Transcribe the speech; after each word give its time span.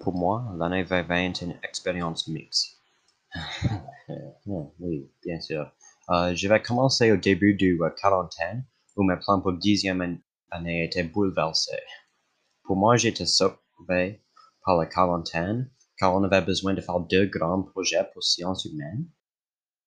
Pour 0.00 0.14
moi, 0.14 0.44
l'année 0.58 0.84
2020 0.84 1.16
est 1.16 1.42
une 1.42 1.58
expérience 1.62 2.28
mixte. 2.28 2.78
oui, 4.46 5.10
bien 5.24 5.40
sûr. 5.40 5.70
Euh, 6.10 6.34
je 6.34 6.48
vais 6.48 6.60
commencer 6.60 7.10
au 7.12 7.16
début 7.16 7.54
du 7.54 7.78
euh, 7.82 7.90
quarantaine, 7.90 8.64
où 8.96 9.02
mes 9.02 9.16
plans 9.16 9.40
pour 9.40 9.54
dixième 9.54 10.20
année 10.50 10.84
étaient 10.84 11.02
bouleversés. 11.04 11.82
Pour 12.64 12.76
moi, 12.76 12.96
j'étais 12.96 13.26
sauvé 13.26 14.22
par 14.64 14.76
la 14.76 14.86
quarantaine, 14.86 15.70
car 15.98 16.14
on 16.14 16.24
avait 16.24 16.42
besoin 16.42 16.74
de 16.74 16.80
faire 16.80 17.00
deux 17.00 17.26
grands 17.26 17.62
projets 17.62 18.04
pour 18.12 18.22
sciences 18.22 18.64
humaines. 18.64 19.06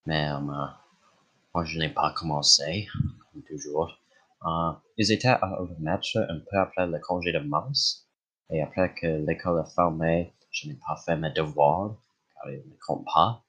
Mais 0.06 0.30
euh, 0.30 0.40
moi, 0.40 1.66
je 1.66 1.80
n'ai 1.80 1.90
pas 1.90 2.14
commencé, 2.14 2.88
comme 3.32 3.44
toujours. 3.44 4.00
Euh, 4.46 4.72
ils 4.98 5.12
étaient 5.12 5.28
à 5.28 5.58
remettre 5.58 6.18
un 6.18 6.40
peu 6.40 6.58
après 6.58 6.88
le 6.88 7.00
congé 7.00 7.32
de 7.32 7.40
mars, 7.40 8.07
et 8.50 8.62
après 8.62 8.94
que 8.94 9.08
l'école 9.26 9.60
a 9.60 9.66
fermé, 9.66 10.34
je 10.52 10.68
n'ai 10.68 10.76
pas 10.76 10.96
fait 11.06 11.18
mes 11.18 11.32
devoirs, 11.32 11.96
car 12.34 12.52
ils 12.52 12.64
ne 12.70 12.76
comptent 12.86 13.06
pas. 13.14 13.44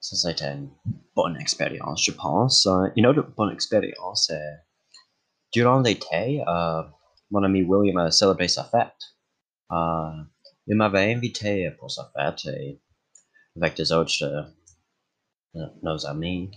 Ça, 0.00 0.16
c'était 0.16 0.52
une 0.52 0.70
bonne 1.14 1.36
expérience, 1.36 2.04
je 2.04 2.12
pense. 2.12 2.66
Euh, 2.66 2.88
une 2.96 3.06
autre 3.06 3.28
bonne 3.36 3.52
expérience, 3.52 4.26
c'est 4.26 4.64
durant 5.52 5.80
l'été, 5.80 6.42
euh, 6.46 6.82
mon 7.30 7.42
ami 7.42 7.62
William 7.62 7.98
a 7.98 8.10
célébré 8.10 8.48
sa 8.48 8.64
fête. 8.64 9.16
Euh, 9.72 10.22
il 10.66 10.76
m'avait 10.76 11.14
invité 11.14 11.70
pour 11.78 11.90
sa 11.90 12.10
fête 12.14 12.48
avec 13.56 13.76
des 13.76 13.92
autres 13.92 14.52
de 15.54 15.64
nos 15.82 16.06
amis. 16.06 16.50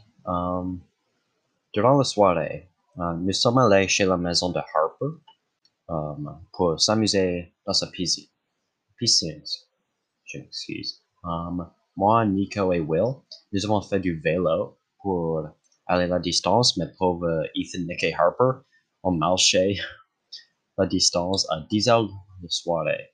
durant 1.73 1.97
la 1.97 2.03
soirée, 2.03 2.69
nous 2.97 3.31
sommes 3.31 3.57
allés 3.57 3.87
chez 3.87 4.05
la 4.05 4.17
maison 4.17 4.49
de 4.49 4.59
Harper 4.59 5.17
pour 6.53 6.79
s'amuser 6.79 7.53
dans 7.65 7.73
sa 7.73 7.87
piscine. 7.87 8.27
Piscine, 8.97 9.43
je 10.25 10.37
m'excuse. 10.39 11.03
moi, 11.95 12.25
Nico 12.25 12.71
et 12.73 12.79
Will, 12.79 13.15
nous 13.51 13.65
avons 13.65 13.81
fait 13.81 13.99
du 13.99 14.19
vélo 14.19 14.77
pour 15.01 15.43
aller 15.87 16.07
la 16.07 16.19
distance, 16.19 16.77
mais 16.77 16.85
pauvres 16.97 17.43
Ethan, 17.55 17.85
Nick 17.87 18.03
et 18.03 18.13
Harper 18.13 18.61
ont 19.03 19.11
marché 19.11 19.77
la 20.77 20.85
distance 20.85 21.49
à 21.49 21.61
10 21.69 21.89
heures 21.89 22.03
de 22.03 22.47
soirée. 22.47 23.09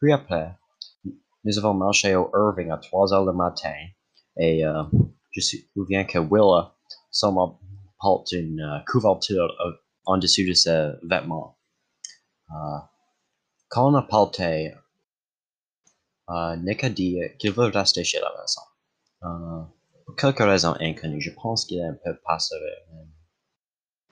Puis 0.00 0.12
après, 0.12 0.56
nous 1.44 1.58
avons 1.58 1.74
marché 1.74 2.14
au 2.16 2.30
Irving 2.34 2.70
à 2.70 2.78
3 2.78 3.12
heures 3.12 3.24
le 3.24 3.32
matin 3.32 3.74
et 4.36 4.64
euh, 4.64 4.82
je 5.32 5.56
me 5.56 5.62
souviens 5.74 6.04
que 6.04 6.18
Will 6.18 6.70
seulement 7.10 7.60
porte 8.00 8.32
une 8.32 8.60
euh, 8.60 8.78
couverture 8.86 9.54
en 10.06 10.18
dessous 10.18 10.42
de 10.46 10.52
ses 10.54 10.92
vêtements. 11.02 11.56
Euh, 12.54 14.02
porté, 14.08 14.74
Nick 16.58 16.84
a 16.84 16.90
dit 16.90 17.18
qu'il 17.38 17.52
veut 17.52 17.66
rester 17.66 18.04
chez 18.04 18.20
la 18.20 18.32
maison. 18.38 19.68
pour 20.04 20.16
quelques 20.16 20.38
raisons 20.38 20.74
inconnues, 20.80 21.20
je 21.20 21.30
pense 21.30 21.64
qu'il 21.64 21.78
est 21.78 21.86
un 21.86 21.96
peu 22.04 22.18
passé. 22.24 22.54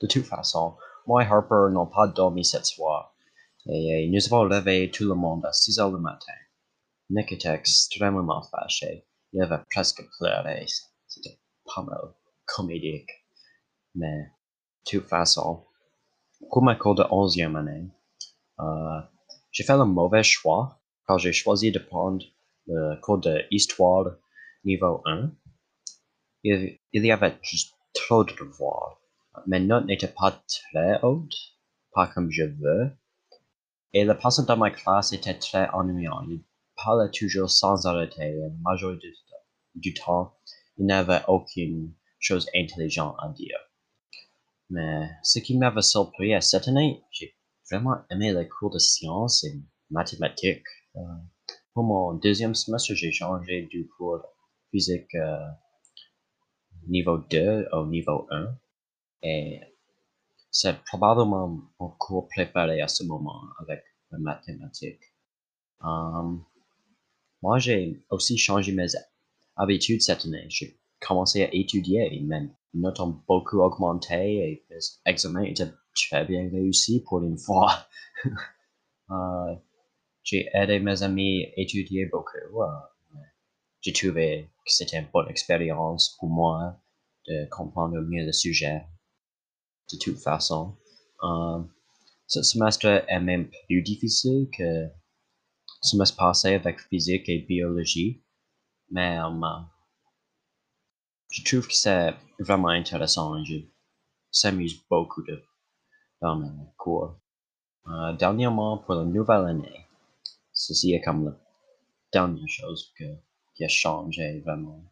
De 0.01 0.07
toute 0.07 0.25
façon, 0.25 0.77
moi 1.07 1.23
et 1.23 1.27
Harper 1.27 1.73
n'ont 1.73 1.87
pas 1.87 2.07
dormi 2.07 2.45
cette 2.45 2.67
soirée 2.67 3.07
et 3.67 4.09
nous 4.09 4.27
avons 4.27 4.49
réveillé 4.49 4.91
tout 4.91 5.05
le 5.05 5.15
monde 5.15 5.45
à 5.45 5.53
6 5.53 5.79
heures 5.79 5.91
du 5.91 6.01
matin. 6.01 6.33
Nick 7.11 7.33
était 7.33 7.53
extrêmement 7.53 8.43
fâché. 8.43 9.07
Il 9.33 9.43
avait 9.43 9.63
presque 9.71 10.03
pleuré. 10.19 10.67
C'était 11.07 11.39
pas 11.65 11.83
mal 11.83 12.15
comédique. 12.47 13.11
Mais, 13.95 14.23
de 14.87 14.99
toute 14.99 15.09
façon, 15.09 15.67
pour 16.51 16.63
ma 16.63 16.75
cours 16.77 16.95
de 16.95 17.03
11e 17.03 17.57
année, 17.57 17.89
euh, 17.89 18.00
j'ai 19.51 19.65
fait 19.65 19.77
le 19.77 19.85
mauvais 19.85 20.23
choix 20.23 20.81
quand 21.07 21.19
j'ai 21.19 21.33
choisi 21.33 21.73
de 21.73 21.79
prendre 21.79 22.25
le 22.67 23.01
cours 23.01 23.21
d'histoire 23.51 24.07
niveau 24.65 25.03
1. 25.05 25.33
Il, 26.45 26.79
y 26.93 27.11
avait 27.11 27.39
juste 27.43 27.75
trop 27.93 28.25
de 28.25 28.33
devoirs. 28.33 29.01
Mes 29.47 29.61
notes 29.61 29.87
n'étaient 29.87 30.15
pas 30.17 30.43
très 30.49 31.01
hautes, 31.03 31.37
pas 31.93 32.07
comme 32.07 32.31
je 32.31 32.45
veux. 32.45 32.91
Et 33.93 34.05
le 34.05 34.17
passant 34.17 34.45
dans 34.45 34.57
ma 34.57 34.71
classe 34.71 35.13
était 35.13 35.39
très 35.39 35.69
ennuyant. 35.71 36.23
Il 36.29 36.43
parlait 36.77 37.11
toujours 37.11 37.51
sans 37.51 37.87
arrêter 37.87 38.33
la 38.35 38.49
majorité 38.63 39.09
du 39.75 39.95
temps, 39.95 40.35
il 40.79 40.87
n'avait 40.87 41.23
aucune 41.29 41.95
chose 42.19 42.49
intelligente 42.55 43.17
à 43.21 43.29
dire. 43.29 43.59
Mais 44.71 45.09
ce 45.23 45.39
qui 45.39 45.59
m'avait 45.59 45.83
surpris 45.83 46.35
à 46.35 46.41
cette 46.41 46.69
année, 46.69 47.03
j'ai 47.11 47.37
vraiment 47.71 47.97
aimé 48.11 48.33
les 48.33 48.49
cours 48.49 48.71
de 48.71 48.79
sciences 48.79 49.45
et 49.45 49.55
mathématiques. 49.91 50.65
Euh, 50.97 51.01
pour 51.73 51.85
mon 51.85 52.15
deuxième 52.15 52.55
semestre, 52.55 52.95
j'ai 52.95 53.13
changé 53.13 53.63
du 53.71 53.89
cours 53.89 54.23
physique 54.71 55.15
euh, 55.15 55.47
niveau 56.89 57.19
2 57.19 57.69
au 57.73 57.87
niveau 57.87 58.27
1. 58.31 58.55
Et 59.23 59.61
c'est 60.51 60.83
probablement 60.85 61.61
mon 61.79 61.89
cours 61.91 62.29
préféré 62.29 62.81
à 62.81 62.89
ce 62.89 63.05
moment 63.05 63.43
avec 63.61 63.85
la 64.11 64.19
mathématique. 64.19 65.01
Um, 65.83 66.45
moi, 67.43 67.59
j'ai 67.59 68.03
aussi 68.11 68.37
changé 68.37 68.73
mes 68.73 68.89
habitudes 69.57 70.03
cette 70.03 70.25
année. 70.25 70.49
Commencé 71.01 71.45
à 71.45 71.55
étudier, 71.55 72.11
mes 72.23 72.49
notes 72.75 73.01
ont 73.01 73.23
beaucoup 73.27 73.61
augmenté 73.61 74.37
et 74.37 74.67
les 74.71 74.79
examens 75.07 75.43
étaient 75.43 75.71
très 75.95 76.25
bien 76.25 76.49
réussis 76.51 77.03
pour 77.07 77.23
une 77.23 77.39
fois. 77.39 77.87
uh, 79.11 79.57
j'ai 80.23 80.49
aidé 80.55 80.79
mes 80.79 81.03
amis 81.03 81.47
à 81.47 81.61
étudier 81.61 82.07
beaucoup. 82.07 82.63
Uh, 82.63 83.19
j'ai 83.81 83.93
trouvé 83.93 84.51
que 84.65 84.73
c'était 84.73 84.99
une 84.99 85.09
bonne 85.13 85.29
expérience 85.29 86.17
pour 86.19 86.29
moi 86.29 86.79
de 87.27 87.47
comprendre 87.51 87.99
mieux 88.01 88.25
le 88.27 88.33
sujet 88.33 88.85
de 89.93 89.99
toute 89.99 90.19
façon. 90.19 90.77
Um, 91.23 91.71
ce 92.27 92.43
semestre 92.43 93.05
est 93.09 93.21
même 93.21 93.51
plus 93.67 93.83
difficile 93.83 94.49
que 94.57 94.63
le 94.63 94.91
semestre 95.83 96.17
passé 96.17 96.55
avec 96.55 96.79
physique 96.81 97.29
et 97.29 97.41
biologie, 97.41 98.23
mais 98.91 99.19
je 101.31 101.45
trouve 101.45 101.67
que 101.67 101.75
c'est 101.75 102.15
vraiment 102.39 102.69
intéressant. 102.69 103.43
Je 103.45 103.57
s'amuse 104.31 104.83
beaucoup 104.89 105.23
de, 105.23 105.43
dans 106.21 106.37
mes 106.37 106.49
cours. 106.77 107.17
Uh, 107.87 108.15
dernièrement, 108.19 108.79
pour 108.79 108.95
la 108.95 109.05
nouvelle 109.05 109.47
année, 109.47 109.87
ceci 110.53 110.93
est 110.93 111.01
comme 111.01 111.25
la 111.25 111.37
dernière 112.13 112.49
chose 112.49 112.93
que, 112.99 113.05
qui 113.55 113.65
a 113.65 113.69
changé 113.69 114.41
vraiment. 114.41 114.85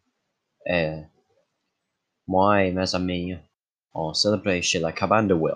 Et 0.66 1.02
moi 2.26 2.64
et 2.64 2.72
mes 2.72 2.94
amis 2.94 3.36
on 3.94 4.14
célébrait 4.14 4.62
chez 4.62 4.78
la 4.78 4.92
cabane 4.92 5.28
de 5.28 5.34
Will. 5.34 5.54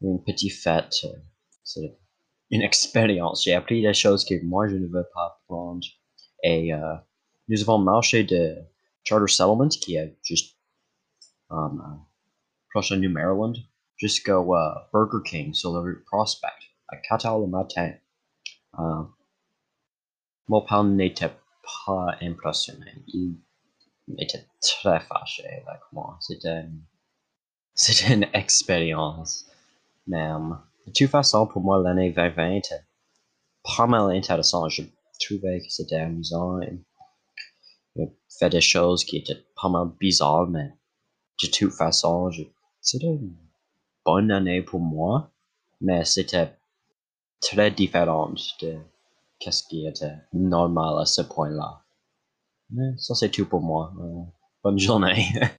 une 0.00 0.22
petite 0.24 0.52
fête. 0.52 1.04
Euh, 1.04 1.16
c'est 1.62 1.98
une 2.50 2.62
expérience. 2.70 3.44
J'ai 3.44 3.54
appris 3.54 3.82
des 3.82 3.94
choses 3.94 4.24
que 4.24 4.42
moi 4.44 4.68
je 4.68 4.76
ne 4.76 4.86
veux 4.86 5.06
pas 5.12 5.40
apprendre. 5.42 5.86
Et 6.42 6.72
euh, 6.72 6.94
nous 7.48 7.60
avons 7.62 7.78
marché 7.78 8.24
de 8.24 8.56
Charter 9.08 9.28
Settlement, 9.28 9.70
qui 9.80 9.96
just 10.22 10.54
um, 11.50 11.80
uh, 11.80 12.80
de 12.90 12.96
New 12.96 13.08
Maryland, 13.08 13.56
jusqu'au 13.96 14.54
uh, 14.54 14.86
Burger 14.92 15.22
King 15.24 15.54
rue 15.64 16.04
Prospect, 16.04 16.74
à 16.88 16.96
4 16.98 17.26
heures 17.26 17.38
le 17.38 17.46
matin. 17.46 17.94
Uh, 18.78 19.06
père 20.68 20.84
n'était 20.84 21.32
pas 21.86 22.16
impressionné. 22.20 23.02
Il 23.06 23.38
était 24.18 24.46
très 24.60 25.00
fâché 25.00 25.62
avec 25.66 25.82
moi. 25.92 26.18
C'était 26.20 26.60
une, 26.60 26.82
c'était 27.74 28.12
une 28.12 28.26
expérience. 28.34 29.46
Même. 30.06 30.58
De 30.86 30.92
toute 30.92 31.10
façon, 31.10 31.46
pour 31.46 31.62
moi, 31.62 31.78
l'année 31.78 32.10
2020 32.10 32.50
était 32.56 32.84
pas 33.62 33.86
mal 33.86 34.10
intéressant. 34.10 34.68
Je 34.68 34.82
trouvais 35.18 35.60
que 35.60 35.70
c'était 35.70 35.96
amusant. 35.96 36.60
Et 36.60 36.78
fait 38.28 38.50
des 38.50 38.60
choses 38.60 39.04
qui 39.04 39.18
étaient 39.18 39.44
pas 39.60 39.68
mal 39.68 39.88
bizarres, 39.98 40.48
mais 40.48 40.72
de 41.42 41.48
toute 41.48 41.72
façon, 41.72 42.30
c'était 42.80 43.06
une 43.06 43.36
bonne 44.04 44.30
année 44.30 44.62
pour 44.62 44.80
moi. 44.80 45.30
Mais 45.80 46.04
c'était 46.04 46.56
très 47.40 47.70
différent 47.70 48.32
de 48.60 48.76
qu'est-ce 49.38 49.62
qui 49.64 49.86
était 49.86 50.16
normal 50.32 51.00
à 51.00 51.06
ce 51.06 51.22
point-là. 51.22 51.84
Mais 52.70 52.96
ça, 52.98 53.14
c'est 53.14 53.30
tout 53.30 53.46
pour 53.46 53.60
moi. 53.60 53.92
Euh, 54.00 54.22
bonne 54.62 54.78
journée. 54.78 55.24